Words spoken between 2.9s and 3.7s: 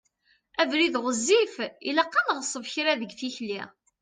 deg tikli.